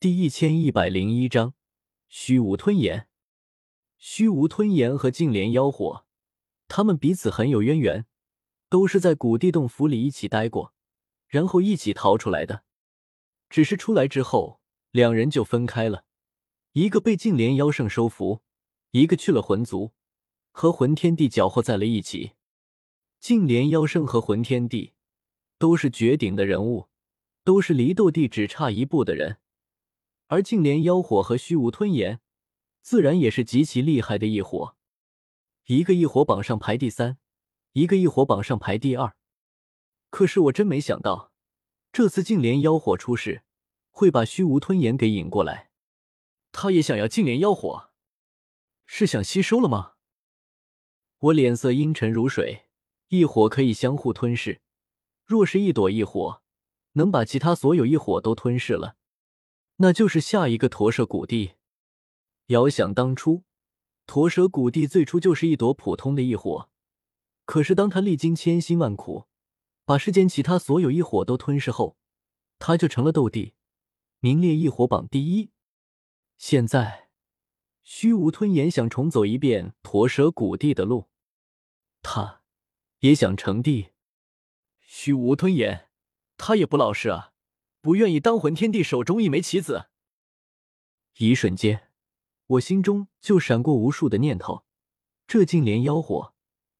[0.00, 1.52] 第一千一百零一章
[2.08, 3.06] 虚无吞炎。
[3.98, 6.06] 虚无吞炎和净莲妖火，
[6.68, 8.06] 他们彼此很有渊源，
[8.70, 10.72] 都是在古地洞府里一起待过，
[11.28, 12.64] 然后一起逃出来的。
[13.50, 16.06] 只是出来之后，两人就分开了，
[16.72, 18.40] 一个被净莲妖圣收服，
[18.92, 19.92] 一个去了魂族，
[20.50, 22.32] 和魂天帝搅和在了一起。
[23.18, 24.94] 净莲妖圣和魂天帝
[25.58, 26.88] 都是绝顶的人物，
[27.44, 29.36] 都是离斗帝只差一步的人。
[30.30, 32.20] 而净莲妖火和虚无吞炎，
[32.82, 34.76] 自然也是极其厉害的一伙。
[35.66, 37.18] 一个异火榜上排第三，
[37.72, 39.16] 一个异火榜上排第二。
[40.08, 41.32] 可是我真没想到，
[41.90, 43.42] 这次净莲妖火出世，
[43.90, 45.72] 会把虚无吞炎给引过来。
[46.52, 47.90] 他也想要净莲妖火，
[48.86, 49.94] 是想吸收了吗？
[51.18, 52.66] 我脸色阴沉如水。
[53.08, 54.60] 异火可以相互吞噬，
[55.26, 56.40] 若是一朵异火
[56.92, 58.96] 能把其他所有异火都吞噬了。
[59.82, 61.52] 那就是下一个驼蛇古地。
[62.46, 63.44] 遥想当初，
[64.06, 66.68] 驼蛇古地最初就是一朵普通的异火，
[67.46, 69.26] 可是当他历经千辛万苦，
[69.86, 71.96] 把世间其他所有异火都吞噬后，
[72.58, 73.54] 他就成了斗帝，
[74.18, 75.50] 名列异火榜第一。
[76.36, 77.08] 现在，
[77.82, 81.08] 虚无吞炎想重走一遍驼蛇古地的路，
[82.02, 82.42] 他
[82.98, 83.92] 也想成帝。
[84.80, 85.88] 虚无吞炎，
[86.36, 87.32] 他也不老实啊。
[87.80, 89.86] 不愿意当魂天帝手中一枚棋子。
[91.18, 91.88] 一瞬间，
[92.46, 94.64] 我心中就闪过无数的念头：
[95.26, 96.34] 这净莲妖火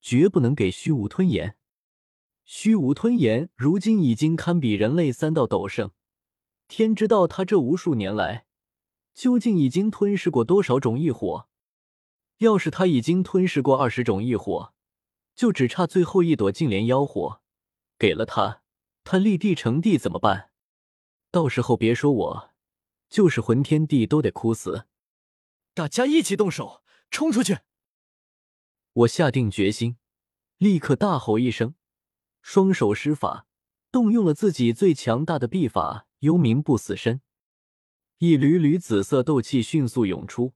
[0.00, 1.56] 绝不能给虚无吞炎。
[2.44, 5.92] 虚无吞炎如今已经堪比人类三道斗圣，
[6.68, 8.46] 天知道他这无数年来
[9.14, 11.48] 究竟已经吞噬过多少种异火。
[12.38, 14.74] 要是他已经吞噬过二十种异火，
[15.34, 17.40] 就只差最后一朵净莲妖火，
[17.98, 18.62] 给了他，
[19.04, 20.51] 他立地成帝怎么办？
[21.32, 22.50] 到时候别说我，
[23.08, 24.86] 就是魂天帝都得哭死。
[25.72, 27.60] 大家一起动手，冲出去！
[28.92, 29.96] 我下定决心，
[30.58, 31.74] 立刻大吼一声，
[32.42, 33.46] 双手施法，
[33.90, 37.22] 动用了自己最强大的臂法——幽冥不死身。
[38.18, 40.52] 一缕缕紫色斗气迅速涌出，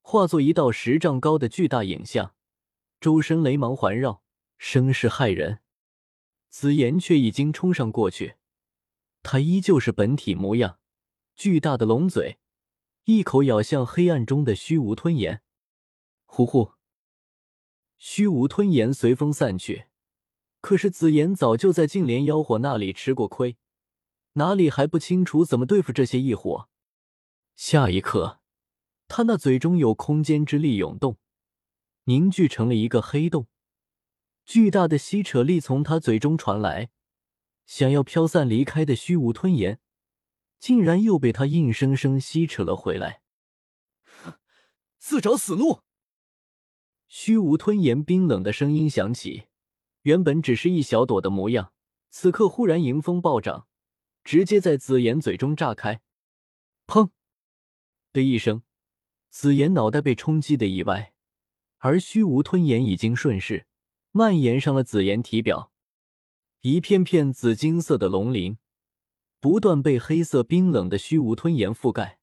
[0.00, 2.34] 化作一道十丈高的巨大影像，
[3.00, 4.24] 周身雷芒环绕，
[4.58, 5.60] 声势骇人。
[6.48, 8.39] 紫炎却已经冲上过去。
[9.22, 10.78] 他依旧是本体模样，
[11.36, 12.38] 巨大的龙嘴，
[13.04, 15.42] 一口咬向黑暗中的虚无吞炎。
[16.24, 16.72] 呼呼，
[17.98, 19.86] 虚无吞炎随风散去。
[20.60, 23.56] 可是紫炎早就在净莲妖火那里吃过亏，
[24.34, 26.68] 哪里还不清楚怎么对付这些异火？
[27.56, 28.40] 下一刻，
[29.08, 31.18] 他那嘴中有空间之力涌动，
[32.04, 33.48] 凝聚成了一个黑洞，
[34.44, 36.90] 巨大的吸扯力从他嘴中传来。
[37.70, 39.78] 想要飘散离开的虚无吞炎，
[40.58, 43.22] 竟然又被他硬生生吸扯了回来。
[44.98, 45.82] 自找死路！
[47.06, 49.44] 虚无吞炎冰冷的声音响起。
[50.02, 51.72] 原本只是一小朵的模样，
[52.08, 53.68] 此刻忽然迎风暴涨，
[54.24, 56.00] 直接在紫炎嘴中炸开。
[56.88, 57.10] 砰
[58.12, 58.64] 的一声，
[59.28, 61.14] 紫炎脑袋被冲击的意外，
[61.78, 63.68] 而虚无吞炎已经顺势
[64.10, 65.69] 蔓延上了紫炎体表。
[66.62, 68.58] 一片片紫金色的龙鳞，
[69.40, 72.18] 不断被黑色冰冷的虚无吞炎覆盖。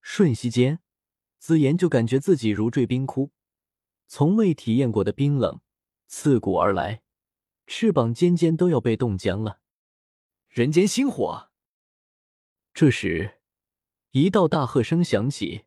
[0.00, 0.80] 瞬息间，
[1.38, 3.30] 紫炎就感觉自己如坠冰窟，
[4.06, 5.60] 从未体验过的冰冷
[6.06, 7.02] 刺骨而来，
[7.66, 9.60] 翅膀尖尖都要被冻僵了。
[10.48, 11.50] 人间星火！
[12.72, 13.42] 这时，
[14.12, 15.66] 一道大喝声响起，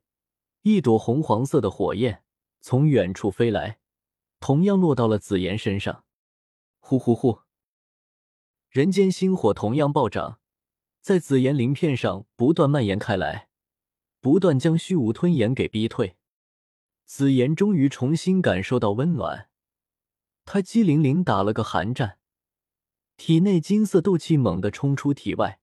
[0.64, 2.24] 一朵红黄色的火焰
[2.62, 3.80] 从远处飞来，
[4.40, 6.04] 同样落到了紫炎身上。
[6.80, 7.42] 呼呼呼！
[8.72, 10.40] 人间星火同样暴涨，
[11.02, 13.50] 在紫炎鳞片上不断蔓延开来，
[14.22, 16.16] 不断将虚无吞炎给逼退。
[17.04, 19.50] 紫炎终于重新感受到温暖，
[20.46, 22.20] 他机灵灵打了个寒战，
[23.18, 25.60] 体内金色斗气猛地冲出体外，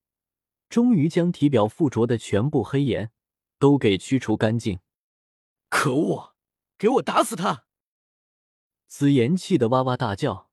[0.68, 3.10] 终于将体表附着的全部黑炎
[3.58, 4.80] 都给驱除干净。
[5.70, 6.34] 可恶，
[6.76, 7.64] 给我打死他！
[8.86, 10.50] 紫炎气得哇哇大叫，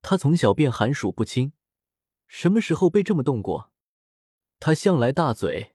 [0.00, 1.52] 他从小便寒暑不侵。
[2.28, 3.72] 什么时候被这么动过？
[4.60, 5.74] 他向来大嘴，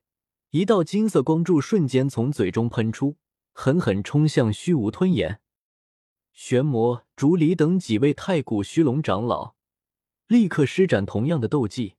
[0.52, 3.18] 一道金色光柱瞬间从嘴中喷出，
[3.52, 5.42] 狠狠冲向虚无吞炎。
[6.32, 9.56] 玄魔、竹离等几位太古虚龙长老
[10.28, 11.96] 立刻施展同样的斗技，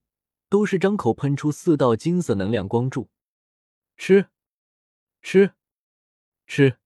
[0.48, 3.10] 都是张口喷出四道金色能量光柱。
[3.96, 4.28] 吃，
[5.20, 5.54] 吃，
[6.46, 6.78] 吃！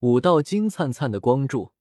[0.00, 1.72] 五道金灿灿的光柱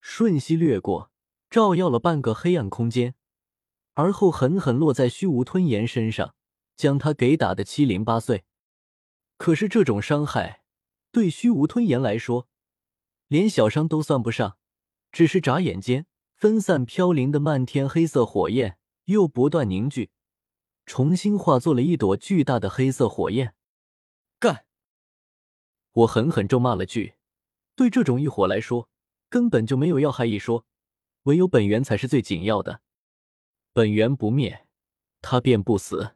[0.00, 1.10] 瞬息掠过，
[1.48, 3.14] 照耀了半个黑暗空间。
[3.94, 6.34] 而后狠狠落在虚无吞炎身上，
[6.76, 8.44] 将他给打得七零八碎。
[9.36, 10.62] 可是这种伤害
[11.10, 12.48] 对虚无吞炎来说，
[13.28, 14.56] 连小伤都算不上，
[15.10, 20.10] 只是眨眼间，分散飘零的漫天黑色火焰又不断凝聚，
[20.86, 23.54] 重新化作了一朵巨大的黑色火焰。
[24.38, 24.64] 干！
[25.92, 27.14] 我狠狠咒骂了句。
[27.74, 28.88] 对这种异火来说，
[29.28, 30.64] 根本就没有要害一说，
[31.24, 32.80] 唯有本源才是最紧要的。
[33.74, 34.66] 本源不灭，
[35.22, 36.14] 他便不死。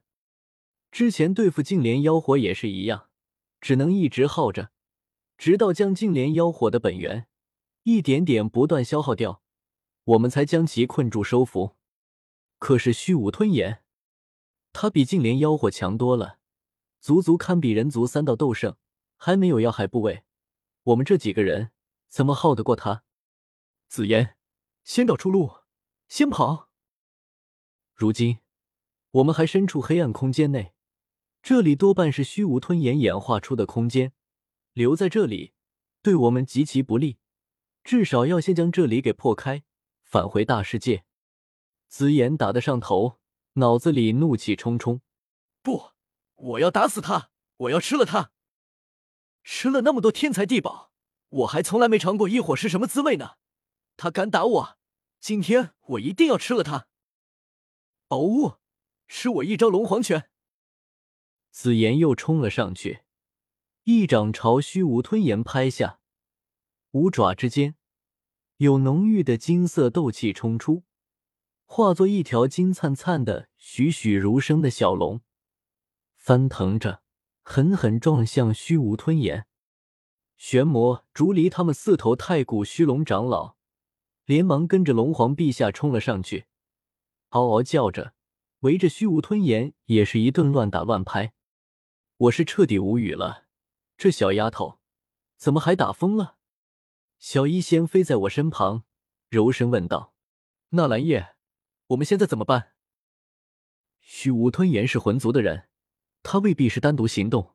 [0.91, 3.08] 之前对付净莲妖火也是一样，
[3.62, 4.70] 只能一直耗着。
[5.38, 7.29] 直到将净莲妖火的本源
[7.85, 9.43] 一点点不断消耗掉，
[10.05, 11.76] 我们才将其困住收服。
[12.58, 13.82] 可是虚无吞炎，
[14.73, 16.38] 他比净莲妖火强多了，
[17.00, 18.76] 足足堪比人族三道斗圣，
[19.17, 20.25] 还没有要害部位，
[20.85, 21.70] 我们这几个人
[22.09, 23.05] 怎么耗得过他？
[23.88, 24.37] 紫妍，
[24.85, 25.52] 先找出路，
[26.09, 26.66] 先跑。
[27.97, 28.41] 如今
[29.11, 30.75] 我们还身处黑暗空间内，
[31.43, 34.13] 这里多半是虚无吞炎演化出的空间。
[34.75, 35.55] 留在这里
[36.03, 37.17] 对我们极其不利，
[37.83, 39.65] 至少要先将这里给破开，
[40.03, 41.07] 返回大世界。
[41.89, 43.19] 紫妍打得上头，
[43.55, 45.01] 脑子里怒气冲冲。
[45.63, 45.93] 不，
[46.35, 47.31] 我要打死他！
[47.57, 48.31] 我要吃了他！
[49.43, 50.93] 吃了那么多天才地宝，
[51.31, 53.37] 我还从来没尝过异火是什么滋味呢！
[53.97, 54.79] 他敢打我，
[55.19, 56.89] 今天我一定要吃了他！
[58.08, 58.55] 嗷呜！
[59.08, 60.31] 吃我一招龙皇拳！
[61.50, 63.00] 紫妍又冲了上去。
[63.82, 65.99] 一掌朝虚无吞炎拍下，
[66.93, 67.75] 五爪之间
[68.58, 70.85] 有浓郁的金色斗气冲出，
[71.64, 75.20] 化作一条金灿灿的、栩栩如生的小龙，
[76.14, 77.02] 翻腾着，
[77.43, 79.49] 狠狠撞向虚无吞炎。
[80.37, 83.56] 玄魔、竹离他们四头太古虚龙长老
[84.25, 86.47] 连忙跟着龙皇陛下冲了上去，
[87.31, 88.14] 嗷嗷叫着，
[88.61, 91.34] 围着虚无吞炎也是一顿乱打乱拍。
[92.17, 93.46] 我是彻底无语了。
[93.96, 94.78] 这小丫头
[95.37, 96.37] 怎么还打疯了？
[97.19, 98.84] 小医仙飞在我身旁，
[99.28, 100.14] 柔声问道
[100.70, 101.34] ：“纳兰叶，
[101.88, 102.75] 我们现在怎么办？”
[104.00, 105.69] 虚无吞炎是魂族的人，
[106.23, 107.55] 他未必是单独行动，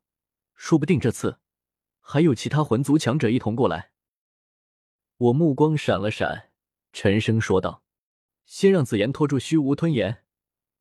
[0.53, 1.39] 说不定这次
[1.99, 3.91] 还有其他魂族强者一同过来。
[5.17, 6.51] 我目光闪了闪，
[6.91, 7.80] 沉声说道
[8.45, 10.23] ：“先让紫妍拖住虚无吞炎，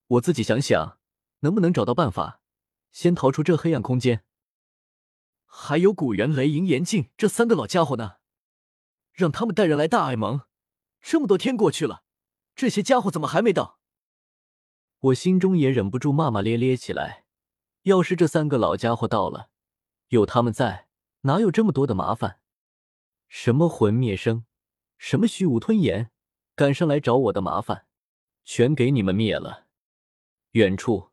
[0.07, 0.99] 我自己想想
[1.41, 2.41] 能不能找到办法，
[2.91, 4.25] 先逃出这黑暗空间。”
[5.53, 8.19] 还有古元、雷银、严镜这三个老家伙呢，
[9.12, 10.43] 让他们带人来大爱盟。
[11.01, 12.05] 这么多天过去了，
[12.55, 13.81] 这些家伙怎么还没到？
[14.99, 17.25] 我心中也忍不住骂骂咧咧起来。
[17.83, 19.49] 要是这三个老家伙到了，
[20.09, 20.89] 有他们在，
[21.23, 22.41] 哪有这么多的麻烦？
[23.27, 24.45] 什么魂灭生，
[24.99, 26.12] 什么虚无吞炎，
[26.61, 27.87] 敢上来找我的麻烦，
[28.45, 29.67] 全给你们灭了。
[30.51, 31.09] 远处，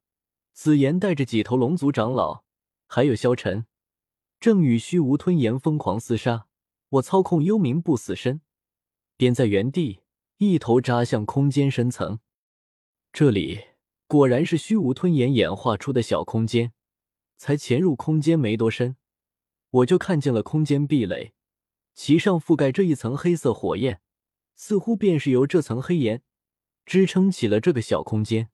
[0.52, 2.44] 紫妍带着几头龙族长老，
[2.86, 3.66] 还有萧晨。
[4.42, 6.48] 正与虚无吞炎疯狂厮杀，
[6.90, 8.42] 我操控幽冥不死身，
[9.16, 10.02] 便在原地
[10.36, 12.20] 一头扎向空间深层。
[13.14, 13.68] 这里
[14.06, 16.74] 果然是虚无吞炎演化出的小空间，
[17.38, 18.98] 才潜入空间没多深，
[19.70, 21.34] 我就看见了空间壁垒，
[21.94, 24.02] 其上覆盖着一层黑色火焰，
[24.58, 26.22] 似乎便是由这层黑岩
[26.86, 28.50] 支撑起了这个小空间。